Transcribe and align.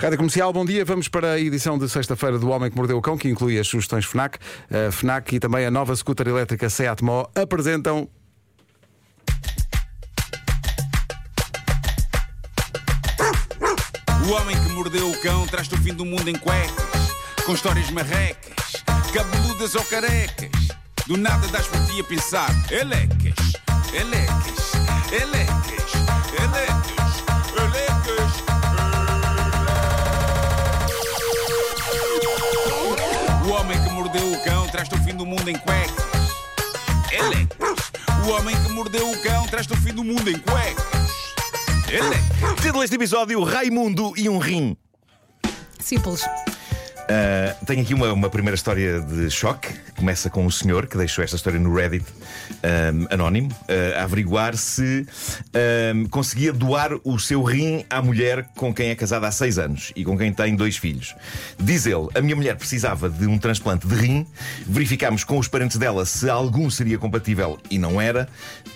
Rádio 0.00 0.16
Comercial, 0.16 0.50
bom 0.50 0.64
dia. 0.64 0.82
Vamos 0.82 1.08
para 1.08 1.32
a 1.32 1.38
edição 1.38 1.76
de 1.76 1.86
sexta-feira 1.86 2.38
do 2.38 2.48
Homem 2.48 2.70
que 2.70 2.76
Mordeu 2.76 2.96
o 2.96 3.02
Cão, 3.02 3.18
que 3.18 3.28
inclui 3.28 3.58
as 3.58 3.68
sugestões 3.68 4.06
FNAC. 4.06 4.38
A 4.70 4.90
FNAC 4.90 5.36
e 5.36 5.38
também 5.38 5.66
a 5.66 5.70
nova 5.70 5.94
scooter 5.94 6.26
elétrica 6.26 6.70
Seat 6.70 7.04
Mó 7.04 7.26
apresentam. 7.34 8.08
O 14.26 14.32
homem 14.32 14.56
que 14.56 14.70
mordeu 14.70 15.10
o 15.10 15.20
cão 15.20 15.46
traz-te 15.46 15.74
o 15.74 15.78
fim 15.78 15.92
do 15.92 16.06
mundo 16.06 16.30
em 16.30 16.38
cuecas, 16.38 17.14
com 17.44 17.52
histórias 17.52 17.90
marrecas, 17.90 18.82
cabeludas 19.12 19.74
ou 19.74 19.84
carecas. 19.84 20.48
Do 21.06 21.18
nada 21.18 21.46
das 21.48 21.66
por 21.66 21.84
ti 21.84 22.00
a 22.00 22.04
pensar, 22.04 22.48
elecas, 22.70 23.52
elecas, 23.92 24.72
elecas, 25.12 25.92
elecas, 26.40 27.24
elecas. 27.58 28.40
O 28.46 28.49
traz-te 34.80 34.94
o 34.94 35.04
fim 35.04 35.14
do 35.14 35.26
mundo 35.26 35.46
em 35.50 35.58
cuecas. 35.58 36.04
Elecas. 37.12 37.92
O 38.24 38.30
homem 38.30 38.56
que 38.62 38.72
mordeu 38.72 39.10
o 39.10 39.22
cão 39.22 39.46
traz-te 39.46 39.74
o 39.74 39.76
fim 39.76 39.92
do 39.92 40.02
mundo 40.02 40.30
em 40.30 40.38
cuecas. 40.38 41.34
Elecas. 41.90 42.62
Título 42.62 42.80
deste 42.80 42.96
episódio: 42.96 43.42
Raimundo 43.42 44.14
e 44.16 44.26
um 44.26 44.38
rim. 44.38 44.74
Simples. 45.78 46.22
Uh, 46.24 47.66
tenho 47.66 47.82
aqui 47.82 47.92
uma, 47.92 48.10
uma 48.12 48.30
primeira 48.30 48.54
história 48.54 49.00
de 49.02 49.30
choque. 49.30 49.68
Começa 50.00 50.30
com 50.30 50.46
um 50.46 50.50
senhor 50.50 50.86
que 50.86 50.96
deixou 50.96 51.22
esta 51.22 51.36
história 51.36 51.60
no 51.60 51.74
Reddit 51.74 52.06
um, 52.06 53.06
anónimo, 53.12 53.50
uh, 53.52 53.98
a 53.98 54.04
averiguar 54.04 54.56
se 54.56 55.06
um, 55.94 56.06
conseguia 56.06 56.54
doar 56.54 56.92
o 57.04 57.18
seu 57.18 57.42
rim 57.42 57.84
à 57.90 58.00
mulher 58.00 58.48
com 58.56 58.72
quem 58.72 58.88
é 58.88 58.94
casada 58.94 59.28
há 59.28 59.30
seis 59.30 59.58
anos 59.58 59.92
e 59.94 60.02
com 60.02 60.16
quem 60.16 60.32
tem 60.32 60.56
dois 60.56 60.78
filhos. 60.78 61.14
Diz 61.58 61.84
ele: 61.84 62.08
a 62.14 62.22
minha 62.22 62.34
mulher 62.34 62.56
precisava 62.56 63.10
de 63.10 63.26
um 63.26 63.36
transplante 63.36 63.86
de 63.86 63.94
rim. 63.94 64.26
Verificámos 64.66 65.22
com 65.22 65.38
os 65.38 65.48
parentes 65.48 65.76
dela 65.76 66.06
se 66.06 66.30
algum 66.30 66.70
seria 66.70 66.96
compatível 66.96 67.58
e 67.70 67.78
não 67.78 68.00
era. 68.00 68.26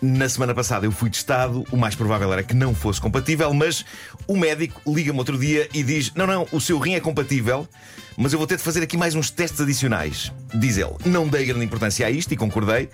Na 0.03 0.29
semana 0.29 0.55
passada 0.55 0.85
eu 0.85 0.93
fui 0.93 1.09
testado. 1.09 1.65
O 1.73 1.77
mais 1.79 1.95
provável 1.95 2.31
era 2.35 2.43
que 2.43 2.53
não 2.53 2.75
fosse 2.75 3.01
compatível, 3.01 3.55
mas 3.55 3.83
o 4.27 4.37
médico 4.37 4.79
liga-me 4.87 5.19
outro 5.19 5.39
dia 5.39 5.71
e 5.73 5.83
diz: 5.83 6.13
não, 6.15 6.27
não, 6.27 6.47
o 6.53 6.61
seu 6.61 6.79
rim 6.79 6.97
é 6.97 7.01
compatível 7.01 7.67
mas 8.17 8.33
eu 8.33 8.39
vou 8.39 8.47
ter 8.47 8.57
de 8.57 8.63
fazer 8.63 8.83
aqui 8.83 8.97
mais 8.97 9.15
uns 9.15 9.31
testes 9.31 9.61
adicionais. 9.61 10.33
Diz 10.55 10.77
ele. 10.77 10.95
Não 11.15 11.29
dei 11.29 11.47
grande 11.47 11.65
importância 11.65 12.05
a 12.05 12.11
isto 12.11 12.35
e 12.35 12.37
concordei. 12.37 12.89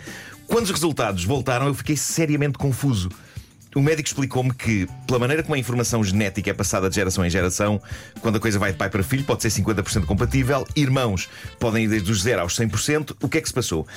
Quando 0.47 0.65
os 0.65 0.71
resultados 0.71 1.25
voltaram, 1.25 1.69
eu 1.69 1.73
fiquei 1.73 1.97
seriamente 1.97 2.59
confuso. 2.59 3.09
O 3.75 3.81
médico 3.81 4.09
explicou-me 4.09 4.53
que, 4.53 4.87
pela 5.07 5.19
maneira 5.19 5.43
como 5.43 5.55
a 5.55 5.59
informação 5.59 6.05
genética 6.05 6.51
é 6.51 6.53
passada 6.53 6.91
de 6.91 6.97
geração 6.97 7.25
em 7.25 7.31
geração, 7.31 7.81
quando 8.21 8.37
a 8.37 8.39
coisa 8.39 8.59
vai 8.59 8.73
de 8.73 8.77
pai 8.77 8.91
para 8.91 9.03
filho, 9.03 9.25
pode 9.25 9.41
ser 9.41 9.49
50% 9.49 10.05
compatível, 10.05 10.67
irmãos 10.77 11.31
podem 11.59 11.85
ir 11.85 11.89
desde 11.89 12.13
os 12.13 12.21
0 12.21 12.43
aos 12.43 12.55
100%. 12.59 13.17
O 13.23 13.27
que 13.27 13.39
é 13.39 13.41
que 13.41 13.49
se 13.49 13.55
passou? 13.55 13.89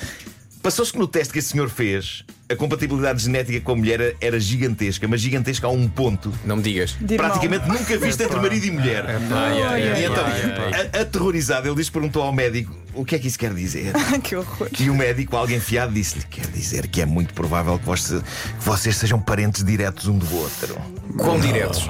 Passou-se 0.62 0.90
que 0.90 0.98
no 0.98 1.06
teste 1.06 1.30
que 1.30 1.38
esse 1.38 1.50
senhor 1.50 1.68
fez, 1.68 2.24
a 2.50 2.56
compatibilidade 2.56 3.22
genética 3.22 3.60
com 3.60 3.72
a 3.72 3.76
mulher 3.76 4.16
era 4.20 4.38
gigantesca, 4.38 5.06
mas 5.08 5.20
gigantesca 5.20 5.66
a 5.66 5.70
um 5.70 5.88
ponto. 5.88 6.32
Não 6.44 6.56
me 6.56 6.62
digas. 6.62 6.96
Praticamente 7.16 7.66
nunca 7.68 7.96
visto 7.98 8.20
entre 8.20 8.36
marido 8.38 8.66
e 8.66 8.70
mulher. 8.70 9.04
Ai, 9.06 9.62
ai, 9.62 9.82
E 9.82 9.88
ai, 9.88 10.04
então, 10.04 11.00
aterrorizado, 11.00 11.68
ele 11.68 11.76
disse 11.76 11.90
perguntou 11.90 12.22
ao 12.22 12.32
médico 12.32 12.74
o 12.94 13.04
que 13.04 13.16
é 13.16 13.18
que 13.18 13.26
isso 13.26 13.38
quer 13.38 13.52
dizer. 13.52 13.92
que 14.22 14.36
horror. 14.36 14.68
E 14.78 14.88
o 14.90 14.94
médico, 14.94 15.36
alguém 15.36 15.58
fiado, 15.58 15.92
disse-lhe: 15.92 16.24
Quer 16.30 16.46
dizer 16.48 16.86
que 16.86 17.00
é 17.00 17.06
muito 17.06 17.32
provável 17.34 17.78
que, 17.78 17.84
vos- 17.86 18.06
que 18.08 18.22
vocês 18.64 18.96
sejam 18.96 19.18
parentes 19.20 19.64
diretos 19.64 20.06
um 20.06 20.16
do 20.18 20.36
outro. 20.36 20.76
Quão 21.16 21.38
diretos? 21.40 21.88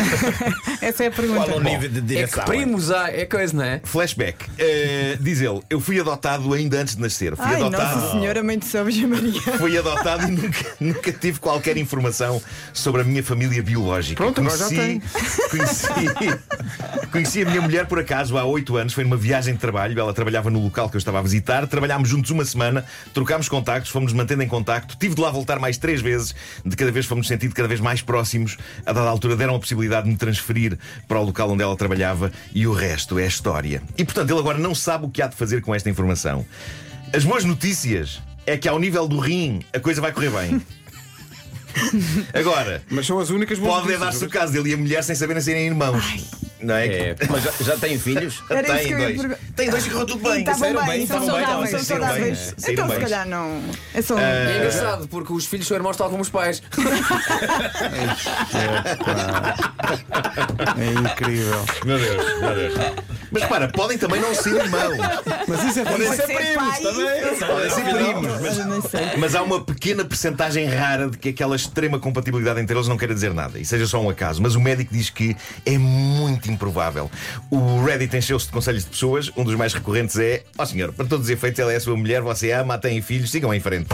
Essa 0.80 1.04
é 1.04 1.06
a 1.08 1.10
pergunta. 1.10 1.44
Qual 1.46 1.58
o 1.58 1.62
nível 1.62 1.88
de 1.88 1.98
É 1.98 2.00
que 2.00 2.06
direção? 2.06 2.44
primos 2.44 2.90
há, 2.90 3.10
é 3.10 3.24
coisa, 3.26 3.54
não 3.56 3.64
é? 3.64 3.80
Flashback. 3.84 4.46
Eh, 4.58 5.16
diz 5.20 5.40
ele: 5.40 5.60
Eu 5.68 5.80
fui 5.80 5.98
adotado 6.00 6.52
ainda 6.52 6.78
antes 6.80 6.96
de 6.96 7.02
nascer. 7.02 7.36
Fui 7.36 7.44
Ai, 7.44 7.60
adotado. 7.62 8.00
Nossa 8.00 8.12
Senhora, 8.12 8.42
Mãe 8.42 8.58
de 8.58 8.66
São 8.66 8.84
Maria. 8.84 9.40
Fui 9.58 9.76
adotado 9.80 10.28
e 10.28 10.30
nunca, 10.30 10.66
nunca 10.80 11.12
tive 11.12 11.40
qualquer 11.40 11.76
informação 11.76 12.40
sobre 12.72 13.02
a 13.02 13.04
minha 13.04 13.22
família 13.22 13.62
biológica. 13.62 14.22
Pronto, 14.22 14.40
agora 14.40 14.56
já 14.56 14.68
tem. 14.68 15.00
Conheci, 15.50 15.88
conheci 17.10 17.42
a 17.42 17.44
minha 17.46 17.60
mulher 17.60 17.86
por 17.86 17.98
acaso 17.98 18.38
há 18.38 18.44
oito 18.44 18.76
anos. 18.76 18.92
Foi 18.92 19.04
numa 19.04 19.16
viagem 19.16 19.54
de 19.54 19.60
trabalho. 19.60 19.98
Ela 19.98 20.12
trabalhava 20.12 20.50
no 20.50 20.62
local 20.62 20.88
que 20.88 20.96
eu 20.96 20.98
estava 20.98 21.18
a 21.18 21.22
visitar. 21.22 21.66
Trabalhámos 21.66 22.08
juntos 22.08 22.30
uma 22.30 22.44
semana, 22.44 22.84
trocámos 23.12 23.48
contactos, 23.48 23.90
fomos 23.90 24.12
mantendo 24.12 24.42
em 24.42 24.48
contacto. 24.48 24.96
Tive 24.96 25.14
de 25.14 25.20
lá 25.20 25.30
voltar 25.30 25.58
mais 25.58 25.76
três 25.76 26.00
vezes. 26.00 26.34
De 26.64 26.76
cada 26.76 26.92
vez 26.92 27.06
fomos 27.06 27.26
sentindo 27.26 27.54
cada 27.54 27.68
vez 27.68 27.80
mais 27.80 28.00
próximos. 28.02 28.56
A 28.86 28.92
dada 28.92 29.08
altura 29.08 29.36
deram 29.36 29.56
a 29.56 29.58
possibilidade 29.58 30.04
de 30.04 30.12
me 30.12 30.16
transferir 30.16 30.78
para 31.08 31.18
o 31.18 31.24
local 31.24 31.50
onde 31.50 31.62
ela 31.62 31.76
trabalhava 31.76 32.30
e 32.54 32.66
o 32.66 32.72
resto 32.72 33.18
é 33.18 33.26
história. 33.26 33.82
E 33.96 34.04
portanto 34.04 34.30
ele 34.30 34.38
agora 34.38 34.58
não 34.58 34.74
sabe 34.74 35.06
o 35.06 35.10
que 35.10 35.22
há 35.22 35.26
de 35.26 35.36
fazer 35.36 35.60
com 35.62 35.74
esta 35.74 35.88
informação. 35.90 36.44
As 37.12 37.24
boas 37.24 37.44
notícias 37.44 38.22
é 38.46 38.56
que 38.56 38.68
ao 38.68 38.78
nível 38.78 39.06
do 39.06 39.18
rim 39.18 39.60
a 39.72 39.80
coisa 39.80 40.00
vai 40.00 40.12
correr 40.12 40.30
bem. 40.30 40.60
Agora, 42.34 42.82
Mas 42.90 43.06
são 43.06 43.18
as 43.18 43.30
únicas 43.30 43.58
boas 43.58 43.82
pode 43.82 43.94
é 43.94 43.98
dar-se 43.98 44.24
o 44.24 44.28
caso 44.28 44.52
dele 44.52 44.70
e 44.70 44.74
a 44.74 44.76
mulher 44.76 45.02
sem 45.04 45.14
saberem 45.14 45.40
serem 45.42 45.66
irmãos. 45.66 46.26
Não 46.60 46.74
é? 46.74 46.86
É. 46.86 47.16
Mas 47.28 47.42
já, 47.42 47.52
já 47.60 47.76
tem 47.76 47.98
filhos? 47.98 48.42
Era 48.50 48.62
Tem 48.62 48.96
dois. 48.96 49.38
Tem 49.56 49.70
dois 49.70 49.84
que 49.84 49.90
correu 49.90 50.06
tudo 50.06 50.28
bem. 50.28 50.40
Estavam 50.40 50.60
saíram 50.60 50.80
bem, 50.80 50.98
bem, 50.98 51.06
são 51.06 51.20
estavam 51.20 51.38
bem, 51.38 51.46
saudáveis, 51.46 51.70
são 51.70 51.80
saudáveis. 51.80 52.54
Então, 52.68 52.90
se 52.90 52.96
calhar, 53.00 53.26
não. 53.26 53.62
É 53.94 54.02
só 54.02 54.14
um. 54.14 54.18
E 54.18 54.22
é 54.22 54.56
engraçado, 54.56 55.08
porque 55.08 55.32
os 55.32 55.46
filhos 55.46 55.66
são 55.66 55.76
irmãos 55.76 55.96
tal 55.96 56.10
como 56.10 56.22
os 56.22 56.28
pais. 56.28 56.62
É 60.76 60.92
incrível. 60.92 61.64
Meu 61.84 61.98
Deus, 61.98 62.40
meu 62.40 62.54
Deus. 62.54 62.74
Mas 63.30 63.44
para, 63.44 63.68
podem 63.68 63.96
também 63.96 64.20
não 64.20 64.34
ser 64.34 64.54
irmãos. 64.54 64.96
Mas 65.46 65.64
isso 65.64 65.80
é 65.80 65.84
Podem 65.84 66.06
Pode 66.06 66.16
ser 66.16 66.26
ser 66.26 66.36
primos 66.36 66.78
também. 66.78 67.46
Podem 67.46 67.70
ser 67.70 67.84
primos. 67.84 68.40
Mas. 68.40 69.18
Mas 69.18 69.34
há 69.34 69.42
uma 69.42 69.60
pequena 69.60 70.04
percentagem 70.04 70.66
rara 70.66 71.08
de 71.08 71.18
que 71.18 71.28
aquela 71.30 71.56
extrema 71.56 71.98
compatibilidade 71.98 72.60
entre 72.60 72.76
eles 72.76 72.88
não 72.88 72.96
queira 72.96 73.14
dizer 73.14 73.32
nada 73.34 73.58
e 73.58 73.64
seja 73.64 73.86
só 73.86 74.00
um 74.00 74.08
acaso. 74.08 74.42
Mas 74.42 74.54
o 74.54 74.60
médico 74.60 74.92
diz 74.92 75.10
que 75.10 75.36
é 75.64 75.78
muito 75.78 76.50
improvável. 76.50 77.10
O 77.50 77.84
Reddit 77.84 78.16
encheu-se 78.16 78.46
de 78.46 78.52
conselhos 78.52 78.84
de 78.84 78.90
pessoas. 78.90 79.30
Um 79.36 79.44
dos 79.44 79.54
mais 79.54 79.72
recorrentes 79.72 80.18
é: 80.18 80.42
Ó 80.58 80.64
senhor, 80.64 80.92
para 80.92 81.06
todos 81.06 81.26
os 81.26 81.30
efeitos, 81.30 81.58
ela 81.60 81.72
é 81.72 81.76
a 81.76 81.80
sua 81.80 81.96
mulher, 81.96 82.20
você 82.22 82.52
a 82.52 82.60
ama, 82.60 82.78
tem 82.78 83.00
filhos, 83.02 83.30
sigam 83.30 83.52
em 83.52 83.60
frente. 83.60 83.88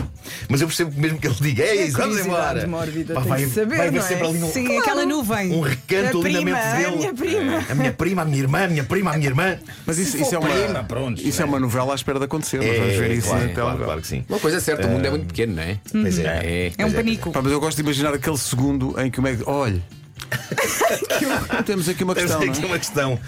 Mas 0.49 0.61
eu 0.61 0.67
percebo 0.67 0.91
que 0.91 1.01
mesmo 1.01 1.19
que 1.19 1.27
ele 1.27 1.37
diga: 1.41 1.63
É 1.65 1.87
isso, 1.87 1.97
vamos 1.97 2.19
embora. 2.19 2.67
mórbida, 2.67 3.15
Pá, 3.15 3.21
vai, 3.21 3.47
saber, 3.47 3.77
vai 3.77 3.89
haver 3.89 3.99
é? 3.99 4.03
sempre 4.03 4.27
ali 4.27 4.43
um, 4.43 4.53
Sim, 4.53 4.65
Claro, 4.67 4.81
aquela 4.81 5.07
nuvem. 5.07 5.53
um 5.53 5.61
recanto 5.61 6.23
A 6.23 6.25
ali 6.25 6.33
na 6.33 6.41
mente 6.41 6.59
a 6.59 6.75
dele. 6.77 6.97
minha 6.97 7.15
prima. 7.15 7.65
A 7.69 7.75
minha 7.75 7.93
prima, 7.93 8.23
a 8.23 8.25
minha 8.25 8.39
irmã, 8.39 8.65
a 8.65 8.69
minha 8.69 8.85
prima, 8.85 9.11
a 9.13 9.17
minha 9.17 9.29
irmã. 9.29 9.59
Mas 9.85 9.99
isso, 9.99 10.17
isso 10.17 10.35
é 10.35 10.39
uma, 10.39 10.49
prima, 10.49 10.85
pronto, 10.85 11.21
isso 11.21 11.41
é 11.41 11.45
né? 11.45 11.51
uma 11.51 11.61
novela 11.61 11.93
à 11.93 11.95
espera 11.95 12.19
de 12.19 12.25
acontecer. 12.25 12.59
Nós 12.63 12.79
vamos 12.79 12.95
ver 12.95 13.11
isso 13.13 13.29
claro, 13.29 13.47
na 13.47 13.53
claro, 13.53 13.71
tela. 13.73 13.85
claro 13.85 14.01
que 14.01 14.07
sim. 14.07 14.25
Uma 14.29 14.39
coisa 14.39 14.57
é 14.57 14.61
certa, 14.61 14.87
o 14.87 14.91
mundo 14.91 15.07
é 15.07 15.11
muito 15.11 15.27
pequeno, 15.27 15.55
não 15.55 15.63
é? 15.63 15.79
Pois 15.91 16.19
é. 16.19 16.25
É. 16.27 16.73
É 16.79 16.87
um 16.87 16.89
é, 16.89 16.93
panico. 16.93 17.33
Mas 17.35 17.53
eu 17.53 17.61
gosto 17.61 17.77
de 17.77 17.83
imaginar 17.83 18.15
aquele 18.15 18.39
segundo 18.39 18.95
em 19.01 19.11
que 19.11 19.19
o 19.19 19.23
médico. 19.23 19.51
Olhe. 19.51 19.83
Temos 21.65 21.89
aqui 21.89 22.05
uma 22.05 22.15
Temos 22.15 22.31
questão. 22.35 22.47
não 22.47 22.53
aqui 22.53 22.63
é? 22.63 22.67
uma 22.67 22.79
questão. 22.79 23.21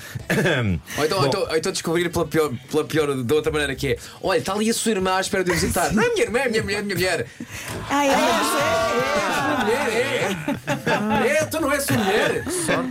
Ou 0.98 1.04
então, 1.04 1.18
ou 1.20 1.26
então, 1.26 1.40
ou 1.42 1.56
então 1.56 1.72
descobrir 1.72 2.08
pela 2.10 2.26
pior, 2.26 2.52
pela 2.70 2.84
pior 2.84 3.22
de 3.22 3.34
outra 3.34 3.50
maneira 3.52 3.74
que 3.74 3.88
é: 3.88 3.98
olha, 4.22 4.38
está 4.38 4.52
ali 4.52 4.68
a 4.70 4.74
sua 4.74 4.92
irmã 4.92 5.14
à 5.16 5.20
espera 5.20 5.44
de 5.44 5.52
visitar. 5.52 5.92
Não 5.92 6.02
é 6.02 6.08
minha 6.10 6.22
irmã, 6.24 6.38
é 6.40 6.48
minha 6.48 6.62
mulher, 6.62 6.78
é 6.78 6.82
minha 6.82 6.94
mulher. 6.94 7.26
Ai, 7.90 8.08
ai, 8.10 8.44
Sua 9.34 9.64
mulher, 9.64 9.88
é. 9.88 11.38
É, 11.40 11.44
tu 11.44 11.60
não 11.60 11.72
és 11.72 11.84
sua 11.84 11.96
mulher. 11.96 12.44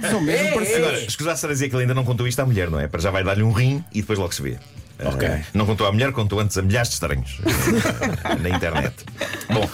São 0.09 0.21
mesmo 0.21 0.47
É, 0.47 0.51
parecidos. 0.53 0.81
Agora, 0.87 0.99
escusar-se 1.03 1.45
a 1.45 1.49
dizer 1.49 1.69
que 1.69 1.75
ele 1.75 1.83
ainda 1.83 1.93
não 1.93 2.03
contou 2.03 2.27
isto 2.27 2.39
à 2.39 2.45
mulher, 2.45 2.69
não 2.69 2.79
é? 2.79 2.87
Para 2.87 2.99
já 3.01 3.11
vai 3.11 3.23
dar-lhe 3.23 3.43
um 3.43 3.51
rim 3.51 3.83
e 3.93 4.01
depois 4.01 4.17
logo 4.19 4.33
se 4.33 4.41
vê. 4.41 4.57
Ok. 5.03 5.27
Ah, 5.27 5.41
não 5.53 5.65
contou 5.67 5.85
à 5.85 5.91
mulher, 5.91 6.11
contou 6.11 6.39
antes 6.39 6.57
a 6.57 6.61
milhares 6.63 6.89
de 6.89 6.95
estranhos 6.95 7.39
na 8.41 8.49
internet. 8.49 8.93
Bom, 9.49 9.69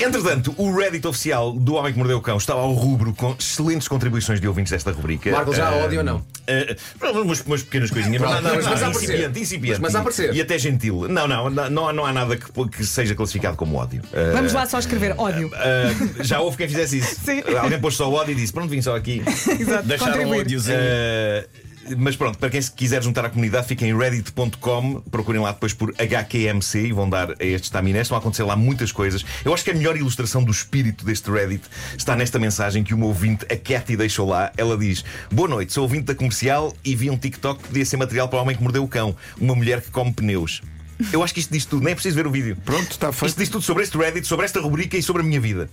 entretanto, 0.00 0.54
o 0.58 0.74
Reddit 0.76 1.06
oficial 1.06 1.52
do 1.52 1.74
Homem 1.74 1.92
que 1.92 1.98
Mordeu 1.98 2.18
o 2.18 2.20
Cão 2.20 2.36
estava 2.36 2.60
ao 2.60 2.72
rubro 2.72 3.12
com 3.14 3.34
excelentes 3.38 3.86
contribuições 3.88 4.40
de 4.40 4.48
ouvintes 4.48 4.72
desta 4.72 4.90
rubrica. 4.90 5.30
Marco, 5.30 5.54
já 5.54 5.68
há 5.68 5.76
ódio 5.76 5.98
ou 5.98 6.04
não? 6.04 6.24
ah, 6.48 7.10
umas, 7.20 7.40
umas 7.42 7.62
pequenas 7.62 7.90
coisinhas, 7.90 8.20
Pronto, 8.20 8.34
mas, 8.34 8.42
não, 8.42 8.54
mas- 8.70 8.80
não, 8.80 8.88
mas 8.92 9.02
incipiente, 9.02 9.40
incipiente. 9.40 9.80
Mas 9.80 9.94
a 9.94 10.00
aparecer. 10.00 10.34
E 10.34 10.40
até 10.40 10.58
gentil. 10.58 11.06
Não, 11.08 11.28
não, 11.28 11.48
não, 11.50 11.92
não, 11.92 12.04
há 12.06 12.12
nada 12.12 12.36
que, 12.36 12.68
que 12.68 12.84
seja 12.84 13.14
classificado 13.14 13.56
como 13.56 13.76
ódio. 13.76 14.02
Ah, 14.12 14.32
Vamos 14.34 14.52
lá 14.52 14.66
só 14.66 14.78
escrever 14.78 15.14
ódio. 15.16 15.50
ah, 15.54 16.22
já 16.24 16.40
houve 16.40 16.56
quem 16.56 16.66
fizesse 16.68 16.98
isso. 16.98 17.16
Sim. 17.24 17.42
Alguém 17.56 17.80
pôs 17.80 17.94
só 17.94 18.10
ódio 18.10 18.32
e 18.32 18.34
disse: 18.34 18.52
Pronto, 18.52 18.68
vim 18.70 18.82
só 18.82 18.96
aqui. 18.96 19.22
Exato, 19.58 19.86
Deixaram 19.86 20.12
contribuir. 20.14 20.40
ódiozinho. 20.40 20.76
Mas 21.96 22.16
pronto, 22.16 22.38
para 22.38 22.50
quem 22.50 22.60
se 22.60 22.70
quiser 22.70 23.02
juntar 23.02 23.24
à 23.24 23.28
comunidade, 23.30 23.66
fiquem 23.66 23.90
em 23.90 23.96
reddit.com, 23.96 25.00
procurem 25.10 25.40
lá 25.40 25.52
depois 25.52 25.72
por 25.72 25.92
HQMC 25.98 26.86
e 26.86 26.92
vão 26.92 27.08
dar 27.08 27.30
a 27.30 27.44
estes 27.44 27.70
taminés. 27.70 28.08
Vão 28.08 28.18
acontecer 28.18 28.44
lá 28.44 28.54
muitas 28.56 28.92
coisas. 28.92 29.24
Eu 29.44 29.52
acho 29.52 29.64
que 29.64 29.70
a 29.70 29.74
melhor 29.74 29.96
ilustração 29.96 30.42
do 30.42 30.50
espírito 30.50 31.04
deste 31.04 31.30
Reddit 31.30 31.64
está 31.96 32.14
nesta 32.14 32.38
mensagem 32.38 32.84
que 32.84 32.94
uma 32.94 33.06
ouvinte, 33.06 33.44
a 33.50 33.56
Cathy, 33.56 33.96
deixou 33.96 34.28
lá. 34.28 34.52
Ela 34.56 34.76
diz: 34.76 35.04
Boa 35.30 35.48
noite, 35.48 35.72
sou 35.72 35.82
ouvinte 35.82 36.04
da 36.04 36.14
comercial 36.14 36.72
e 36.84 36.94
vi 36.94 37.10
um 37.10 37.16
TikTok 37.16 37.62
que 37.62 37.68
podia 37.68 37.84
ser 37.84 37.96
material 37.96 38.28
para 38.28 38.38
o 38.38 38.42
homem 38.42 38.56
que 38.56 38.62
mordeu 38.62 38.84
o 38.84 38.88
cão, 38.88 39.14
uma 39.40 39.54
mulher 39.54 39.80
que 39.80 39.90
come 39.90 40.12
pneus. 40.12 40.62
Eu 41.12 41.22
acho 41.22 41.32
que 41.32 41.40
isto 41.40 41.52
diz 41.52 41.64
tudo, 41.64 41.82
nem 41.82 41.92
é 41.92 41.94
preciso 41.94 42.14
ver 42.16 42.26
o 42.26 42.30
vídeo. 42.30 42.56
Pronto, 42.64 42.90
está 42.90 43.08
Isto 43.10 43.20
feito. 43.20 43.38
diz 43.38 43.48
tudo 43.48 43.62
sobre 43.62 43.82
este 43.82 43.96
Reddit, 43.96 44.26
sobre 44.26 44.44
esta 44.44 44.60
rubrica 44.60 44.96
e 44.96 45.02
sobre 45.02 45.22
a 45.22 45.24
minha 45.24 45.40
vida. 45.40 45.68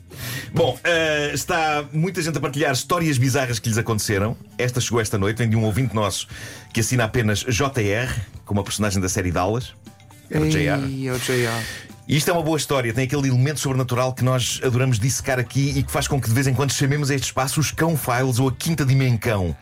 Bom, 0.54 0.80
eh, 0.84 1.32
está 1.34 1.84
muita 1.92 2.22
gente 2.22 2.38
a 2.38 2.42
partilhar 2.42 2.72
histórias 2.72 3.18
bizarras 3.18 3.60
que 3.60 3.70
lhes 3.70 3.78
aconteceram. 3.78 4.36
Esta 4.58 4.80
chegou 4.80 5.00
esta 5.02 5.18
noite, 5.18 5.38
vem 5.38 5.50
de 5.50 5.56
um 5.56 5.64
ouvinte 5.64 5.94
nosso 5.94 6.28
que 6.74 6.80
assina 6.80 7.04
apenas 7.04 7.40
JR, 7.40 8.14
como 8.46 8.62
a 8.62 8.64
personagem 8.64 9.02
da 9.02 9.10
série 9.10 9.32
Dallas. 9.32 9.74
É 10.32 10.40
o 10.40 10.48
JR. 10.48 10.86
Ei, 10.88 11.10
o 11.12 11.18
JR. 11.20 11.64
E 12.08 12.18
isto 12.18 12.30
é 12.30 12.34
uma 12.34 12.42
boa 12.42 12.58
história, 12.58 12.92
tem 12.92 13.04
aquele 13.04 13.28
elemento 13.28 13.60
sobrenatural 13.60 14.14
que 14.14 14.24
nós 14.24 14.60
adoramos 14.64 14.98
dissecar 15.00 15.38
aqui 15.38 15.74
e 15.78 15.84
que 15.84 15.92
faz 15.92 16.08
com 16.08 16.20
que 16.20 16.28
de 16.28 16.34
vez 16.34 16.48
em 16.48 16.56
quando 16.56 16.72
chamemos 16.74 17.12
a 17.12 17.16
este 17.16 17.26
espaço 17.26 17.60
os 17.60 17.72
Cão 17.72 17.96
Files 17.96 18.40
ou 18.40 18.50
a 18.50 18.52
Quinta 18.52 18.84
Dimensão. 18.84 19.56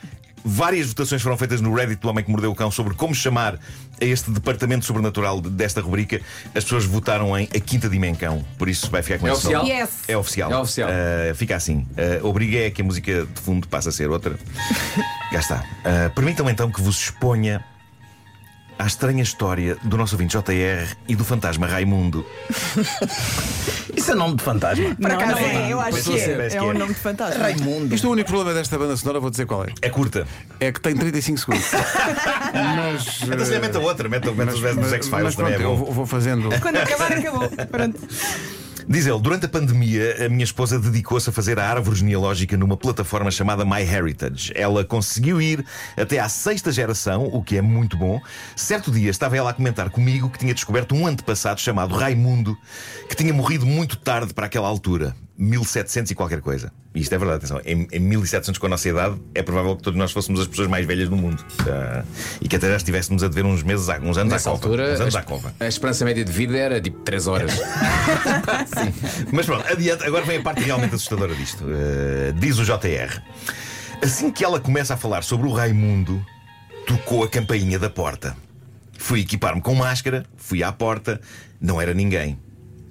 Várias 0.50 0.88
votações 0.88 1.22
foram 1.22 1.36
feitas 1.38 1.60
no 1.60 1.74
Reddit 1.74 2.02
do 2.02 2.08
Homem 2.08 2.24
que 2.24 2.32
Mordeu 2.32 2.50
o 2.52 2.56
Cão 2.56 2.72
sobre 2.72 2.94
como 2.94 3.14
chamar 3.14 3.56
a 3.56 4.06
este 4.06 4.32
departamento 4.32 4.86
sobrenatural 4.86 5.42
desta 5.42 5.82
rubrica. 5.82 6.22
As 6.56 6.64
pessoas 6.64 6.86
votaram 6.86 7.38
em 7.38 7.50
a 7.54 7.60
Quinta 7.60 7.90
Dimensão, 7.90 8.46
por 8.58 8.70
isso 8.70 8.90
vai 8.90 9.04
ficar 9.04 9.20
com 9.20 9.28
É 9.28 9.34
esse 9.34 9.44
nome. 9.44 9.58
oficial? 9.58 9.80
Yes. 9.82 9.90
É 10.08 10.18
oficial. 10.18 10.52
É 10.52 10.58
oficial. 10.58 10.90
Uh, 10.90 11.36
fica 11.36 11.56
assim. 11.58 11.86
Uh, 12.22 12.26
obriga 12.26 12.60
é 12.60 12.72
que 12.72 12.82
a 12.82 12.86
música 12.86 13.26
de 13.26 13.42
fundo 13.42 13.68
passa 13.68 13.90
a 13.90 13.92
ser 13.92 14.10
outra. 14.10 14.38
Já 15.34 15.40
está. 15.40 15.56
Uh, 15.58 16.10
Permitam 16.16 16.50
então 16.50 16.72
que 16.72 16.82
vos 16.82 16.98
exponha 16.98 17.62
à 18.80 18.86
estranha 18.86 19.24
história 19.24 19.76
do 19.84 19.98
nosso 19.98 20.16
ouvinte 20.16 20.38
JR 20.38 20.96
e 21.10 21.16
do 21.16 21.26
fantasma 21.26 21.68
Raimundo. 21.68 22.26
Isso 23.98 24.12
é 24.12 24.16
nome 24.16 24.36
de 24.36 24.44
fantasma. 24.44 24.96
Por 24.96 25.12
acaso 25.12 25.32
não, 25.32 25.40
é, 25.40 25.74
eu 25.74 25.80
acho 25.82 26.04
que 26.04 26.20
é. 26.20 26.56
É 26.56 26.62
um 26.62 26.72
é. 26.72 26.74
nome 26.76 26.94
de 26.94 27.00
fantasma. 27.00 27.44
Raimundo. 27.44 27.96
Isto 27.96 28.06
é 28.06 28.10
o 28.10 28.14
único 28.14 28.30
problema 28.30 28.54
desta 28.54 28.78
banda 28.78 28.96
sonora, 28.96 29.20
vou 29.20 29.30
dizer 29.32 29.46
qual 29.48 29.64
é. 29.66 29.70
É 29.82 29.90
curta. 29.90 30.28
É 30.60 30.72
que 30.72 30.80
tem 30.80 30.96
35 30.96 31.40
segundos. 31.40 31.66
Mas. 32.54 33.22
Então 33.24 33.46
se 33.46 33.52
lhe 33.52 33.60
mete 33.60 33.76
a 33.76 33.80
outra, 33.80 34.08
mete, 34.08 34.30
mete 34.30 34.54
os 34.54 34.62
dos 34.62 34.94
X-Files 34.94 35.36
também 35.36 35.54
é 35.54 35.58
pronto, 35.58 35.72
eu 35.72 35.78
bom. 35.78 35.86
vou- 35.86 35.94
vou 35.94 36.06
fazendo. 36.06 36.50
Quando 36.62 36.78
acabar, 36.78 37.12
acabou. 37.12 37.50
Pronto. 37.72 38.00
Diz 38.90 39.06
ele, 39.06 39.20
durante 39.20 39.46
a 39.46 39.50
pandemia, 39.50 40.26
a 40.26 40.30
minha 40.30 40.46
esposa 40.46 40.80
dedicou-se 40.80 41.30
a 41.30 41.34
fazer 41.34 41.60
a 41.60 41.70
árvore 41.70 41.98
genealógica 41.98 42.56
numa 42.56 42.78
plataforma 42.78 43.30
chamada 43.30 43.66
MyHeritage. 43.66 44.54
Ela 44.56 44.86
conseguiu 44.86 45.42
ir 45.42 45.66
até 45.98 46.20
à 46.20 46.30
sexta 46.30 46.72
geração, 46.72 47.26
o 47.26 47.44
que 47.44 47.58
é 47.58 47.62
muito 47.62 47.98
bom. 47.98 48.18
Certo 48.56 48.90
dia 48.90 49.10
estava 49.10 49.36
ela 49.36 49.50
a 49.50 49.54
comentar 49.54 49.90
comigo 49.90 50.30
que 50.30 50.40
tinha 50.40 50.54
descoberto 50.54 50.96
um 50.96 51.06
antepassado 51.06 51.60
chamado 51.60 51.96
Raimundo, 51.96 52.58
que 53.10 53.16
tinha 53.18 53.34
morrido 53.34 53.66
muito 53.66 53.98
tarde 53.98 54.34
para 54.34 54.46
aquela 54.46 54.70
altura. 54.70 55.14
1700 55.38 56.12
e 56.12 56.16
qualquer 56.16 56.42
coisa. 56.42 56.72
E 56.96 57.00
isto 57.02 57.14
é 57.14 57.18
verdade, 57.18 57.38
atenção. 57.38 57.62
Em, 57.64 57.88
em 57.92 58.00
1700, 58.00 58.58
com 58.58 58.66
a 58.66 58.70
nossa 58.70 58.90
idade, 58.90 59.22
é 59.36 59.44
provável 59.44 59.76
que 59.76 59.84
todos 59.84 59.98
nós 59.98 60.12
fôssemos 60.12 60.40
as 60.42 60.48
pessoas 60.48 60.68
mais 60.68 60.86
velhas 60.86 61.08
do 61.10 61.16
mundo. 61.16 61.46
Ah, 61.70 62.04
e 62.42 62.48
que 62.48 62.56
até 62.56 62.68
já 62.70 62.78
estivéssemos 62.78 63.24
a 63.24 63.28
dever 63.28 63.46
uns 63.46 63.62
meses, 63.62 63.88
à- 63.88 64.00
uns 64.00 64.18
anos 64.18 64.34
Nessa 64.34 64.50
à 64.50 64.54
cova. 64.54 64.66
altura, 64.66 64.94
Uns 64.94 65.02
anos 65.02 65.16
a, 65.16 65.20
à 65.20 65.24
cova. 65.24 65.54
a 65.60 65.68
esperança 65.68 66.04
média 66.06 66.26
de 66.26 66.32
vida 66.32 66.58
era 66.58 66.82
tipo 66.82 67.00
3 67.02 67.28
horas. 67.28 67.52
Mas 69.32 69.46
pronto, 69.46 69.68
adiante, 69.72 70.04
agora 70.04 70.26
vem 70.26 70.40
a 70.40 70.42
parte 70.42 70.64
realmente 70.64 70.96
assustadora 70.96 71.36
disto. 71.36 71.64
Uh, 71.66 72.34
diz 72.40 72.58
o 72.58 72.64
JR. 72.66 73.22
Assim 74.02 74.32
que 74.32 74.44
ela 74.44 74.60
começa 74.60 74.94
a 74.94 74.98
falar 74.98 75.24
sobre 75.24 75.48
o 75.48 75.52
Raimundo, 75.54 76.24
tocou 76.88 77.24
a 77.24 77.30
campainha 77.30 77.78
da 77.80 77.90
porta. 77.90 78.36
Fui 78.98 79.20
equipar-me 79.22 79.62
com 79.62 79.76
máscara, 79.76 80.26
fui 80.36 80.64
à 80.64 80.72
porta, 80.72 81.22
não 81.62 81.80
era 81.80 81.94
ninguém. 81.94 82.40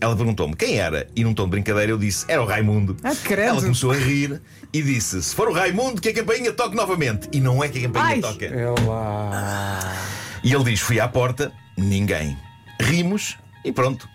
Ela 0.01 0.15
perguntou-me 0.15 0.55
quem 0.55 0.79
era, 0.79 1.07
e 1.17 1.25
num 1.25 1.33
tom 1.33 1.45
de 1.45 1.51
brincadeira 1.51 1.91
eu 1.93 1.99
disse: 1.99 2.25
era 2.29 2.43
o 2.43 2.45
Raimundo. 2.47 2.97
Ah, 3.03 3.15
credo. 3.15 3.49
Ela 3.49 3.61
começou 3.63 3.93
a 3.93 3.97
rir 3.97 4.41
e 4.73 4.83
disse: 4.83 5.23
se 5.23 5.35
for 5.35 5.49
o 5.49 5.53
Raimundo, 5.53 6.01
que 6.01 6.09
a 6.11 6.15
campainha 6.15 6.53
toque 6.53 6.77
novamente. 6.77 7.29
E 7.33 7.41
não 7.41 7.63
é 7.65 7.69
que 7.69 7.79
a 7.79 7.83
campainha 7.83 8.15
Ai. 8.15 8.21
toca. 8.21 8.45
É 8.45 8.67
lá. 8.87 9.97
E 10.45 10.53
ele 10.53 10.65
diz: 10.65 10.81
fui 10.81 11.01
à 11.01 11.09
porta, 11.09 11.51
ninguém. 11.77 12.37
Rimos 12.81 13.37
e 13.65 13.73
pronto. 13.73 14.07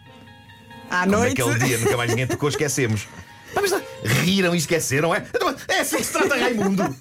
À 0.89 1.01
Como 1.05 1.17
noite. 1.17 1.39
naquele 1.41 1.65
dia 1.65 1.77
nunca 1.79 1.97
mais 1.97 2.09
ninguém 2.11 2.27
tocou, 2.27 2.47
esquecemos. 2.49 3.07
Mas 3.53 3.69
lá, 3.71 3.81
riram 4.23 4.53
e 4.55 4.57
esqueceram, 4.57 5.13
é? 5.13 5.25
Então, 5.35 5.53
É 5.67 5.79
assim 5.81 5.97
que 5.97 6.03
se 6.05 6.13
trata 6.13 6.35
Raimundo. 6.37 6.83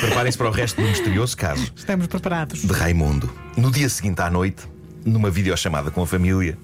Preparem-se 0.00 0.36
para 0.36 0.48
o 0.48 0.50
resto 0.50 0.80
do 0.80 0.88
misterioso 0.88 1.36
caso 1.36 1.72
Estamos 1.76 2.06
preparados. 2.08 2.62
de 2.62 2.72
Raimundo. 2.72 3.30
No 3.56 3.70
dia 3.70 3.88
seguinte 3.88 4.20
à 4.20 4.28
noite, 4.30 4.64
numa 5.06 5.30
videochamada 5.30 5.90
com 5.90 6.02
a 6.02 6.06
família, 6.06 6.58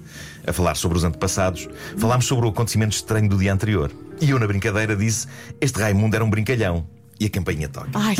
a 0.45 0.51
falar 0.51 0.75
sobre 0.75 0.97
os 0.97 1.03
antepassados, 1.03 1.67
falámos 1.97 2.25
sobre 2.25 2.45
o 2.45 2.49
acontecimento 2.49 2.93
estranho 2.93 3.29
do 3.29 3.37
dia 3.37 3.53
anterior. 3.53 3.91
E 4.21 4.29
eu, 4.29 4.37
na 4.37 4.45
brincadeira, 4.45 4.95
disse: 4.95 5.27
Este 5.59 5.79
Raimundo 5.79 6.15
era 6.15 6.23
um 6.23 6.29
brincalhão. 6.29 6.85
E 7.19 7.25
a 7.25 7.29
campainha 7.29 7.69
toca. 7.69 7.89
Ai, 7.93 8.15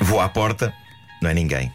Vou 0.00 0.20
à 0.20 0.28
porta, 0.28 0.74
não 1.22 1.30
é 1.30 1.34
ninguém. 1.34 1.70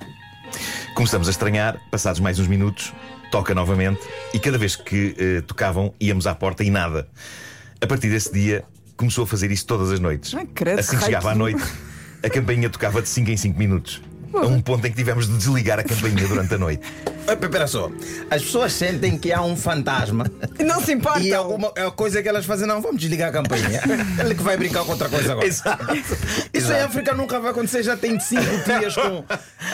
Começamos 0.95 1.27
a 1.27 1.31
estranhar, 1.31 1.79
passados 1.91 2.19
mais 2.19 2.39
uns 2.39 2.47
minutos, 2.47 2.93
toca 3.31 3.53
novamente 3.53 4.01
e 4.33 4.39
cada 4.39 4.57
vez 4.57 4.75
que 4.75 5.15
eh, 5.17 5.41
tocavam 5.41 5.93
íamos 5.99 6.25
à 6.27 6.33
porta 6.33 6.63
e 6.63 6.69
nada. 6.69 7.07
A 7.79 7.87
partir 7.87 8.09
desse 8.09 8.33
dia 8.33 8.65
começou 8.97 9.23
a 9.23 9.27
fazer 9.27 9.51
isso 9.51 9.65
todas 9.65 9.91
as 9.91 9.99
noites. 9.99 10.33
Ai, 10.33 10.47
credo, 10.47 10.79
assim 10.79 10.97
que 10.97 11.05
chegava 11.05 11.31
à 11.31 11.35
noite, 11.35 11.61
a 12.23 12.29
campainha 12.29 12.69
tocava 12.69 13.01
de 13.01 13.09
5 13.09 13.29
em 13.29 13.37
5 13.37 13.59
minutos. 13.59 14.01
A 14.41 14.45
um 14.47 14.61
ponto 14.61 14.85
em 14.85 14.89
que 14.91 14.95
tivemos 14.97 15.27
de 15.27 15.37
desligar 15.37 15.79
a 15.79 15.83
campainha 15.83 16.27
durante 16.27 16.53
a 16.53 16.57
noite. 16.57 16.83
Espera 17.27 17.65
só. 17.67 17.89
As 18.29 18.43
pessoas 18.43 18.73
sentem 18.73 19.17
que 19.17 19.31
há 19.33 19.41
um 19.41 19.55
fantasma 19.57 20.25
não 20.63 20.79
se 20.81 20.93
importa. 20.93 21.21
e 21.21 21.33
alguma 21.33 21.69
a 21.69 21.89
coisa 21.89 22.21
que 22.21 22.29
elas 22.29 22.45
fazem, 22.45 22.67
não, 22.67 22.81
vamos 22.81 23.01
desligar 23.01 23.29
a 23.29 23.31
campainha. 23.31 23.81
Ele 24.19 24.35
que 24.35 24.43
vai 24.43 24.55
brincar 24.57 24.83
com 24.83 24.91
outra 24.91 25.09
coisa 25.09 25.31
agora. 25.31 25.47
Exato. 25.47 25.85
Isso 26.53 26.71
em 26.71 26.81
África 26.81 27.13
nunca 27.13 27.39
vai 27.39 27.51
acontecer, 27.51 27.81
já 27.83 27.97
tem 27.97 28.19
cinco 28.19 28.43
dias 28.65 28.93
com, 28.95 29.23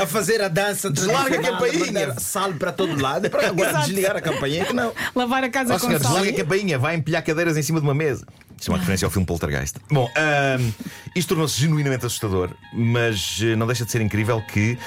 a 0.01 0.05
fazer 0.05 0.41
a 0.41 0.47
dança 0.47 0.89
Deslarga 0.89 1.39
a 1.39 1.41
campainha. 1.41 1.85
mandar 1.85 2.19
Sal 2.19 2.53
para 2.53 2.71
todo 2.71 3.01
lado. 3.01 3.29
Para 3.29 3.47
agora 3.47 3.69
Exato. 3.69 3.85
desligar 3.87 4.15
a 4.15 4.21
campainha, 4.21 4.65
que 4.65 4.73
não. 4.73 4.93
Lavar 5.15 5.43
a 5.43 5.49
casa 5.49 5.75
Ó 5.75 5.79
com 5.79 5.87
senhor, 5.87 6.01
sal. 6.01 6.13
desliga 6.13 6.41
a 6.41 6.45
campainha, 6.45 6.79
vai 6.79 6.95
empilhar 6.95 7.23
cadeiras 7.23 7.57
em 7.57 7.61
cima 7.61 7.79
de 7.79 7.85
uma 7.85 7.93
mesa. 7.93 8.25
Isto 8.61 8.69
é 8.69 8.73
uma 8.73 8.77
referência 8.77 9.07
ao 9.07 9.11
filme 9.11 9.25
Poltergeist. 9.25 9.77
Bom, 9.89 10.07
ahm, 10.15 10.71
isto 11.15 11.29
tornou-se 11.29 11.59
genuinamente 11.59 12.05
assustador, 12.05 12.51
mas 12.71 13.39
eh, 13.41 13.55
não 13.55 13.65
deixa 13.65 13.83
de 13.85 13.91
ser 13.91 14.01
incrível 14.01 14.39
que 14.39 14.77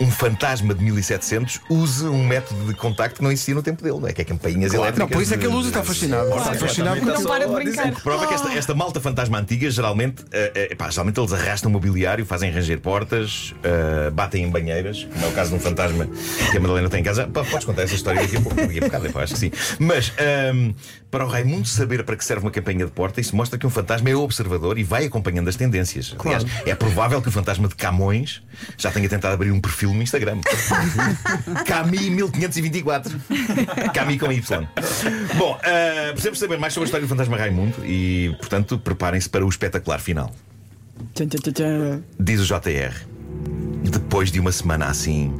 um 0.00 0.10
fantasma 0.10 0.74
de 0.74 0.84
1700 0.84 1.60
use 1.68 2.06
um 2.06 2.26
método 2.26 2.66
de 2.66 2.74
contacto 2.74 3.16
que 3.16 3.22
não 3.22 3.32
existia 3.32 3.54
no 3.54 3.62
tempo 3.62 3.82
dele, 3.82 3.98
não 3.98 4.08
é? 4.08 4.12
Que 4.12 4.22
é 4.22 4.24
campainhas 4.24 4.72
elétricas. 4.72 4.98
Não, 4.98 5.08
por 5.08 5.22
isso 5.22 5.34
é 5.34 5.38
que 5.38 5.46
ele 5.46 5.54
usa, 5.54 5.68
está 5.68 5.82
fascinado. 5.82 6.28
Está 6.28 6.54
fascinado 6.54 7.00
Não 7.00 7.12
porque. 7.14 7.28
para 7.28 7.46
de 7.46 7.54
brincar. 7.54 7.94
que 7.94 8.02
prova 8.02 8.26
que 8.26 8.34
esta, 8.34 8.52
esta 8.52 8.74
malta 8.74 9.00
fantasma 9.00 9.38
antiga 9.38 9.70
geralmente, 9.70 10.24
epá, 10.70 10.90
geralmente 10.90 11.18
eles 11.18 11.32
arrastam 11.32 11.70
mobiliário, 11.70 12.24
fazem 12.24 12.50
ranger 12.50 12.80
portas, 12.80 13.54
eh, 13.62 14.10
batem 14.10 14.44
em 14.44 14.50
banheiras, 14.50 15.04
como 15.12 15.26
é 15.26 15.28
o 15.28 15.32
caso 15.32 15.50
de 15.50 15.56
um 15.56 15.60
fantasma 15.60 16.08
que 16.50 16.56
a 16.56 16.60
Madalena 16.60 16.88
tem 16.88 17.00
em 17.00 17.04
casa. 17.04 17.26
Podes 17.26 17.64
contar 17.64 17.82
essa 17.82 17.94
história 17.94 18.20
daqui 18.20 18.36
a 18.36 18.40
pouco, 18.40 18.56
daqui 18.56 18.78
a 18.78 18.82
bocado, 18.82 19.06
eu 19.06 19.20
acho 19.20 19.34
que 19.34 19.40
sim. 19.40 19.50
Mas 19.78 20.12
ehm, 20.18 20.74
para 21.10 21.24
o 21.24 21.28
Raimundo 21.28 21.66
saber 21.66 22.04
para 22.04 22.16
que 22.16 22.24
serve 22.24 22.44
uma 22.44 22.50
campainha 22.50 22.84
de 22.84 22.92
porta, 22.92 23.20
isso 23.20 23.34
mostra 23.34 23.58
que 23.58 23.66
um 23.66 23.70
fantasma 23.70 24.10
é 24.10 24.14
observador 24.14 24.78
e 24.78 24.84
vai 24.84 25.06
acompanhando 25.06 25.48
as 25.48 25.56
tendências. 25.56 26.14
Aliás, 26.18 26.44
é 26.66 26.74
provável 26.74 27.20
que 27.22 27.28
o 27.28 27.32
fantasma 27.32 27.68
de 27.68 27.74
Camões 27.74 28.42
já 28.76 28.90
tenha 28.90 29.08
tentado 29.08 29.34
abrir 29.34 29.50
um 29.50 29.60
perfil 29.60 29.87
no 29.94 30.02
Instagram. 30.02 30.38
Cami 31.66 32.10
1524. 32.10 33.18
Cami 33.94 34.18
com 34.18 34.30
Y. 34.32 34.68
Bom, 35.36 35.52
uh, 35.54 36.10
precisamos 36.12 36.38
saber 36.38 36.58
mais 36.58 36.72
sobre 36.74 36.84
a 36.84 36.88
história 36.88 37.06
do 37.06 37.08
fantasma 37.08 37.36
Raimundo 37.36 37.84
e, 37.84 38.34
portanto, 38.38 38.78
preparem-se 38.78 39.28
para 39.28 39.44
o 39.44 39.48
espetacular 39.48 39.98
final. 40.00 40.32
Diz 42.18 42.40
o 42.40 42.44
JR. 42.44 42.94
Depois 43.82 44.30
de 44.32 44.40
uma 44.40 44.52
semana 44.52 44.86
assim, 44.86 45.32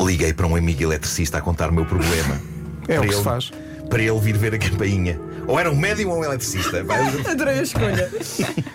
liguei 0.00 0.32
para 0.32 0.46
um 0.46 0.56
amigo 0.56 0.82
eletricista 0.82 1.38
a 1.38 1.40
contar 1.40 1.70
o 1.70 1.72
meu 1.72 1.84
problema. 1.86 2.40
É 2.88 2.98
o 2.98 3.02
Para 3.02 3.06
que 3.08 3.12
se 3.14 3.14
ele- 3.18 3.24
faz. 3.24 3.52
Para 3.88 4.02
ele 4.02 4.18
vir 4.18 4.36
ver 4.36 4.54
a 4.54 4.58
campainha. 4.58 5.18
Ou 5.46 5.58
era 5.58 5.70
um 5.70 5.76
médium 5.76 6.10
ou 6.10 6.20
um 6.20 6.24
eletricista. 6.24 6.82
Vai- 6.82 7.00
Adorei 7.30 7.58
a 7.60 7.62
escolha. 7.62 8.10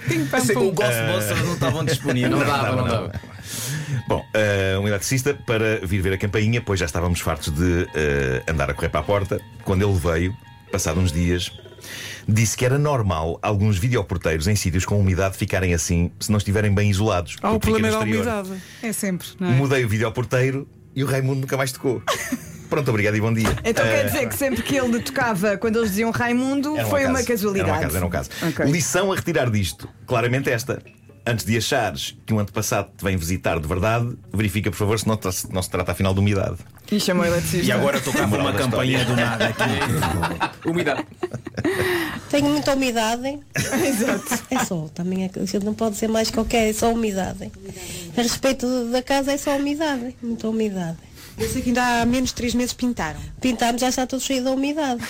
Pim, 0.08 0.26
pam, 0.26 0.40
Sei 0.40 0.56
o 0.56 0.72
Ghostbusters 0.72 1.44
não 1.46 1.54
estavam 1.54 1.86
disponíveis. 1.86 2.32
Não 2.32 2.40
Não 2.40 2.46
dava, 2.46 2.68
não 2.76 2.76
não. 2.78 2.88
dava. 2.88 3.12
Bom, 4.08 4.26
eh, 4.34 4.78
um 4.80 4.88
eletricista 4.88 5.34
para 5.34 5.86
vir 5.86 6.02
ver 6.02 6.14
a 6.14 6.18
campainha, 6.18 6.62
pois 6.62 6.80
já 6.80 6.86
estávamos 6.86 7.20
fartos 7.20 7.54
de 7.54 7.88
eh, 7.94 8.44
andar 8.48 8.70
a 8.70 8.74
correr 8.74 8.90
para 8.90 9.02
a 9.02 9.04
porta. 9.04 9.40
Quando 9.64 9.88
ele 9.88 9.98
veio, 10.00 10.36
passado 10.72 11.00
uns 11.00 11.12
dias, 11.12 11.52
disse 12.28 12.56
que 12.56 12.66
era 12.66 12.78
normal 12.78 13.38
alguns 13.42 13.78
videoporteiros 13.78 14.48
em 14.48 14.56
sítios 14.56 14.86
com 14.86 15.00
umidade 15.00 15.36
ficarem 15.38 15.74
assim 15.74 16.12
se 16.20 16.32
não 16.32 16.38
estiverem 16.38 16.74
bem 16.74 16.90
isolados. 16.90 17.36
Ah, 17.42 17.50
o 17.52 17.54
fica 17.56 17.68
problema 17.72 17.88
é 17.88 17.92
da 17.92 18.00
umidade. 18.00 18.50
É 18.82 18.94
sempre, 18.94 19.28
não 19.40 19.50
é? 19.50 19.52
Mudei 19.52 19.84
o 19.86 19.90
videoporteiro 19.90 20.68
e 20.96 21.04
o 21.04 21.08
Raimundo 21.08 21.42
nunca 21.42 21.58
mais 21.58 21.72
tocou. 21.72 22.02
Pronto, 22.72 22.88
obrigado 22.90 23.18
e 23.18 23.20
bom 23.20 23.34
dia. 23.34 23.50
Então 23.66 23.86
Eh, 23.86 23.90
quer 23.92 24.06
dizer 24.06 24.30
que 24.30 24.36
sempre 24.38 24.64
que 24.64 24.78
ele 24.78 24.98
tocava 25.02 25.58
quando 25.58 25.76
eles 25.76 25.90
diziam 25.90 26.10
Raimundo 26.10 26.78
era 26.78 26.88
um 26.88 26.90
foi 26.90 27.02
acaso. 27.02 27.18
uma 27.20 27.24
casualidade. 27.26 27.70
Era 27.70 27.78
um 27.78 27.82
caso, 27.84 27.98
era 27.98 28.06
um 28.06 28.10
caso. 28.10 28.30
Ok. 28.48 28.66
Lição 28.72 29.12
a 29.12 29.16
retirar 29.18 29.50
disto, 29.52 29.90
claramente 30.08 30.50
esta. 30.50 30.82
Antes 31.28 31.46
de 31.46 31.58
achares 31.58 32.16
que 32.26 32.34
um 32.34 32.40
antepassado 32.40 32.90
te 32.98 33.04
vem 33.04 33.18
visitar 33.18 33.60
de 33.60 33.68
verdade, 33.68 34.18
verifica, 34.34 34.72
por 34.72 34.78
favor, 34.78 34.98
se 34.98 35.06
não, 35.06 35.20
se 35.32 35.54
não 35.54 35.62
se 35.62 35.70
trata 35.70 35.92
afinal 35.92 36.14
de 36.14 36.22
umidade. 36.22 36.56
E 36.90 36.98
chamou 36.98 37.26
eletricista. 37.26 37.68
E 37.68 37.72
agora 37.74 38.00
tocava 38.00 38.26
Moral 38.28 38.46
uma 38.48 38.54
da 38.54 38.58
campainha 38.60 39.04
do 39.04 39.16
nada 39.18 39.48
aqui. 39.48 39.64
Umidade. 40.66 41.06
Tenho 42.30 42.50
muita 42.50 42.74
umidade. 42.74 43.38
Exato. 43.86 44.44
É 44.50 44.64
só, 44.64 44.88
também 44.96 45.26
é 45.26 45.60
não 45.64 45.74
pode 45.74 45.96
dizer 45.96 46.08
mais 46.08 46.32
qualquer, 46.32 46.70
é 46.70 46.74
só 46.74 46.92
umidade. 46.92 47.52
A 48.18 48.22
respeito 48.22 48.66
da 48.92 49.04
casa 49.04 49.34
é 49.34 49.38
só 49.38 49.58
umidade, 49.58 50.16
muita 50.24 50.48
umidade. 50.48 50.98
Eu 51.38 51.50
sei 51.50 51.62
que 51.62 51.70
ainda 51.70 52.02
há 52.02 52.06
menos 52.06 52.30
de 52.30 52.36
três 52.36 52.54
meses 52.54 52.74
pintaram. 52.74 53.20
Pintamos 53.40 53.82
já 53.82 53.90
está 53.90 54.06
tudo 54.06 54.22
cheio 54.22 54.44
de 54.44 54.50
umidade. 54.50 55.02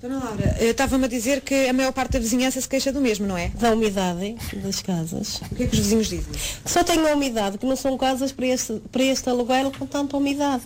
Dona 0.00 0.18
Laura, 0.18 0.56
estava-me 0.60 1.04
a 1.04 1.08
dizer 1.08 1.42
que 1.42 1.68
a 1.68 1.74
maior 1.74 1.92
parte 1.92 2.12
da 2.12 2.18
vizinhança 2.18 2.58
se 2.58 2.66
queixa 2.66 2.90
do 2.90 3.02
mesmo, 3.02 3.26
não 3.26 3.36
é? 3.36 3.48
Da 3.48 3.72
umidade 3.72 4.34
das 4.54 4.80
casas. 4.80 5.42
O 5.52 5.54
que 5.54 5.64
é 5.64 5.66
que 5.66 5.74
os 5.74 5.78
vizinhos 5.80 6.08
dizem? 6.08 6.32
Só 6.64 6.82
tenho 6.82 7.06
a 7.06 7.12
umidade, 7.12 7.58
que 7.58 7.66
não 7.66 7.76
são 7.76 7.98
casas 7.98 8.32
para 8.32 8.46
este, 8.46 8.80
para 8.90 9.02
este 9.02 9.28
aluguel 9.28 9.70
com 9.78 9.86
tanta 9.86 10.16
umidade. 10.16 10.62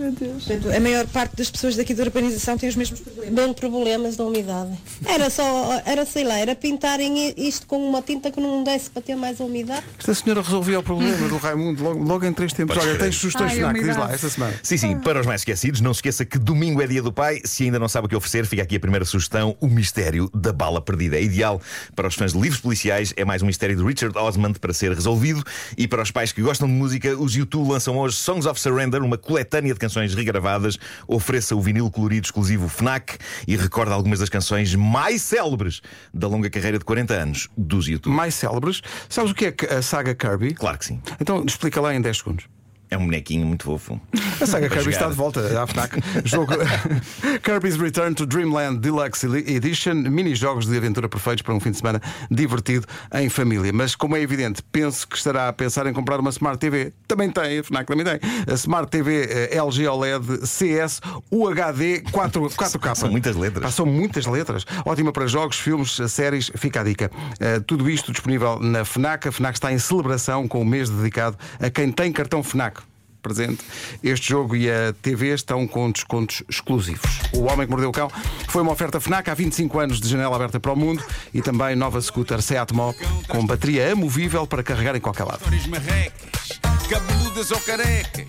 Portanto, 0.00 0.70
a 0.74 0.80
maior 0.80 1.06
parte 1.06 1.36
das 1.36 1.50
pessoas 1.50 1.76
daqui 1.76 1.94
da 1.94 2.02
urbanização 2.04 2.56
tem 2.56 2.68
os 2.68 2.76
mesmos 2.76 3.00
problemas. 3.00 3.34
Bem 3.34 3.54
problemas 3.54 4.16
da 4.16 4.24
umidade. 4.24 4.70
Era 5.06 5.30
só, 5.30 5.82
era 5.84 6.04
sei 6.06 6.24
lá, 6.24 6.38
era 6.38 6.54
pintarem 6.54 7.34
isto 7.36 7.66
com 7.66 7.76
uma 7.76 8.02
tinta 8.02 8.30
que 8.30 8.40
não 8.40 8.64
desse 8.64 8.90
para 8.90 9.02
ter 9.02 9.14
mais 9.14 9.40
umidade. 9.40 9.84
Esta 9.98 10.14
senhora 10.14 10.42
resolvia 10.42 10.78
o 10.78 10.82
problema 10.82 11.28
do 11.28 11.36
Raimundo 11.36 11.82
logo, 11.82 12.02
logo 12.02 12.24
em 12.24 12.32
três 12.32 12.52
tempos. 12.52 12.76
Podes 12.76 12.90
Olha, 12.90 12.98
tens 12.98 13.16
sugestões 13.16 13.52
Ai, 13.52 13.58
FNAC, 13.58 13.74
diz 13.74 13.82
umidade. 13.82 14.00
lá, 14.08 14.14
esta 14.14 14.28
semana. 14.28 14.54
Sim, 14.62 14.76
sim, 14.76 14.98
para 14.98 15.20
os 15.20 15.26
mais 15.26 15.42
esquecidos, 15.42 15.80
não 15.80 15.92
se 15.92 15.98
esqueça 15.98 16.24
que 16.24 16.38
domingo 16.38 16.80
é 16.82 16.86
dia 16.86 17.02
do 17.02 17.12
pai. 17.12 17.40
Se 17.44 17.64
ainda 17.64 17.78
não 17.78 17.88
sabe 17.88 18.06
o 18.06 18.08
que 18.08 18.16
oferecer, 18.16 18.46
fica 18.46 18.62
aqui 18.62 18.76
a 18.76 18.80
primeira 18.80 19.04
sugestão: 19.04 19.56
o 19.60 19.66
mistério 19.66 20.30
da 20.34 20.52
bala 20.52 20.80
perdida. 20.80 21.16
É 21.16 21.22
ideal 21.22 21.60
para 21.94 22.08
os 22.08 22.14
fãs 22.14 22.32
de 22.32 22.38
livros 22.40 22.60
policiais, 22.60 23.12
é 23.16 23.24
mais 23.24 23.42
um 23.42 23.46
mistério 23.46 23.76
de 23.76 23.82
Richard 23.82 24.16
Osmond 24.16 24.58
para 24.58 24.72
ser 24.72 24.92
resolvido. 24.92 25.42
E 25.76 25.86
para 25.86 26.02
os 26.02 26.10
pais 26.10 26.32
que 26.32 26.40
gostam 26.42 26.68
de 26.68 26.74
música, 26.74 27.16
os 27.16 27.34
YouTube 27.34 27.68
lançam 27.70 27.96
hoje 27.98 28.16
Songs 28.16 28.46
of 28.46 28.60
Surrender, 28.60 29.02
uma 29.02 29.18
coletânea 29.18 29.72
de 29.72 29.78
canções 29.78 29.89
regravadas. 30.14 30.78
Ofereça 31.06 31.54
o 31.56 31.60
vinil 31.60 31.90
colorido 31.90 32.26
exclusivo 32.26 32.68
Fnac 32.68 33.18
e 33.46 33.56
recorda 33.56 33.94
algumas 33.94 34.18
das 34.18 34.28
canções 34.28 34.74
mais 34.74 35.22
célebres 35.22 35.80
da 36.12 36.28
longa 36.28 36.50
carreira 36.50 36.78
de 36.78 36.84
40 36.84 37.14
anos 37.14 37.48
dos 37.56 37.88
YouTube. 37.88 38.12
Mais 38.12 38.34
célebres. 38.34 38.80
Sabes 39.08 39.32
o 39.32 39.34
que 39.34 39.46
é 39.46 39.74
a 39.74 39.82
saga 39.82 40.14
Kirby? 40.14 40.54
Claro 40.54 40.78
que 40.78 40.86
sim. 40.86 41.00
Então 41.20 41.44
explica 41.44 41.80
lá 41.80 41.94
em 41.94 42.00
10 42.00 42.16
segundos. 42.16 42.44
É 42.90 42.98
um 42.98 43.04
bonequinho 43.04 43.46
muito 43.46 43.64
fofo. 43.64 44.00
A 44.40 44.46
saga 44.46 44.68
Kirby 44.68 44.90
está 44.90 45.08
de 45.08 45.14
volta 45.14 45.62
à 45.62 45.64
FNAC. 45.64 46.02
Jogo 46.24 46.52
Kirby's 47.40 47.76
Return 47.76 48.16
to 48.16 48.26
Dreamland 48.26 48.80
Deluxe 48.80 49.26
Edition. 49.26 49.94
Mini-jogos 49.94 50.66
de 50.66 50.76
aventura 50.76 51.08
perfeitos 51.08 51.42
para 51.42 51.54
um 51.54 51.60
fim 51.60 51.70
de 51.70 51.76
semana 51.76 52.02
divertido 52.28 52.84
em 53.14 53.28
família. 53.28 53.72
Mas, 53.72 53.94
como 53.94 54.16
é 54.16 54.20
evidente, 54.20 54.60
penso 54.72 55.06
que 55.06 55.16
estará 55.16 55.48
a 55.48 55.52
pensar 55.52 55.86
em 55.86 55.92
comprar 55.92 56.18
uma 56.18 56.30
Smart 56.30 56.58
TV. 56.58 56.92
Também 57.06 57.30
tem, 57.30 57.60
a 57.60 57.62
FNAC 57.62 57.86
também 57.86 58.04
tem. 58.04 58.18
A 58.52 58.54
Smart 58.54 58.90
TV 58.90 59.22
eh, 59.22 59.56
LG 59.56 59.86
OLED 59.86 60.46
CS 60.46 61.00
UHD 61.30 62.10
4, 62.10 62.42
4K. 62.50 62.94
São 62.98 63.08
muitas 63.08 63.36
letras. 63.36 63.64
Pá, 63.64 63.70
são 63.70 63.86
muitas 63.86 64.26
letras. 64.26 64.66
Ótima 64.84 65.12
para 65.12 65.28
jogos, 65.28 65.56
filmes, 65.56 65.96
séries. 66.08 66.50
Fica 66.56 66.80
a 66.80 66.84
dica. 66.84 67.08
Eh, 67.38 67.60
tudo 67.60 67.88
isto 67.88 68.10
disponível 68.10 68.58
na 68.58 68.84
FNAC. 68.84 69.28
A 69.28 69.32
FNAC 69.32 69.54
está 69.54 69.72
em 69.72 69.78
celebração 69.78 70.48
com 70.48 70.60
o 70.60 70.64
mês 70.64 70.90
dedicado 70.90 71.36
a 71.60 71.70
quem 71.70 71.92
tem 71.92 72.10
cartão 72.10 72.42
FNAC 72.42 72.79
presente. 73.20 73.58
Este 74.02 74.28
jogo 74.28 74.56
e 74.56 74.70
a 74.70 74.92
TV 75.02 75.34
estão 75.34 75.66
com 75.66 75.90
descontos 75.90 76.42
exclusivos. 76.48 77.20
O 77.32 77.44
Homem 77.44 77.66
que 77.66 77.70
Mordeu 77.70 77.90
o 77.90 77.92
Cão 77.92 78.10
foi 78.48 78.62
uma 78.62 78.72
oferta 78.72 79.00
FNAC 79.00 79.30
há 79.30 79.34
25 79.34 79.78
anos 79.78 80.00
de 80.00 80.08
janela 80.08 80.36
aberta 80.36 80.58
para 80.58 80.72
o 80.72 80.76
mundo 80.76 81.02
e 81.32 81.40
também 81.40 81.76
nova 81.76 82.00
scooter 82.00 82.42
Seat 82.42 82.72
Mó 82.74 82.92
com 83.28 83.46
bateria 83.46 83.92
amovível 83.92 84.46
para 84.46 84.62
carregar 84.62 84.96
em 84.96 85.00
qualquer 85.00 85.24
lado. 85.24 85.38
Histórias 85.38 85.66
marrecas, 85.66 86.60
cabeludas 86.88 87.50
ou 87.50 87.60
carecas. 87.60 88.26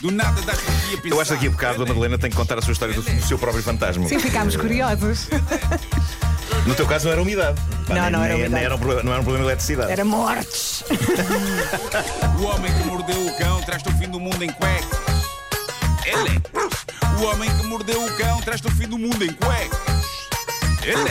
Do 0.00 0.12
nada. 0.12 0.40
Eu 1.04 1.20
acho 1.20 1.30
que 1.30 1.34
daqui 1.34 1.48
a 1.48 1.50
bocado 1.50 1.82
a 1.82 1.86
Madalena 1.86 2.18
tem 2.18 2.30
que 2.30 2.36
contar 2.36 2.56
a 2.56 2.62
sua 2.62 2.72
história 2.72 2.94
do, 2.94 3.02
do 3.02 3.26
seu 3.26 3.36
próprio 3.36 3.62
fantasma. 3.64 4.06
Sim, 4.06 4.20
ficámos 4.20 4.54
curiosos. 4.56 5.28
No 6.68 6.74
teu 6.74 6.86
caso 6.86 7.06
não 7.06 7.12
era 7.12 7.22
umidade. 7.22 7.58
Pá, 7.86 7.94
Não, 7.94 8.02
nem- 8.02 8.10
não 8.12 8.18
era 8.24 8.28
nem- 8.34 8.42
umidade. 8.42 8.54
nem 8.54 8.64
era 8.64 8.74
um 8.74 8.78
problema- 8.78 9.02
não 9.02 9.12
era 9.12 9.20
um 9.20 9.24
problema 9.24 9.44
de 9.46 9.50
eletricidade. 9.52 9.90
Era 9.92 10.04
mortes. 10.04 10.84
O 12.38 12.44
homem 12.44 12.72
que 12.72 12.84
mordeu 12.84 13.26
o 13.26 13.38
cão 13.38 13.62
traz-te 13.62 13.88
o 13.88 13.92
fim 13.98 14.08
do 14.08 14.20
mundo 14.20 14.42
em 14.44 14.50
cuecas. 14.50 14.98
Ele. 16.04 16.42
O 17.20 17.24
homem 17.24 17.50
que 17.56 17.62
mordeu 17.66 18.04
o 18.04 18.10
cão 18.16 18.40
traz-te 18.42 18.66
o 18.68 18.70
fim 18.70 18.86
do 18.86 18.98
mundo 18.98 19.24
em 19.24 19.32
cuecas. 19.32 19.78
Ele. 20.82 21.10